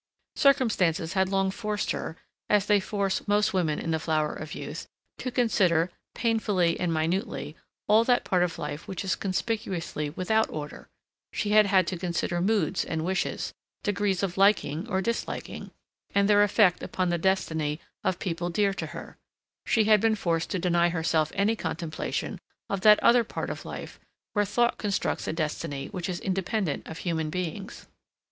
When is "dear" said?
18.49-18.73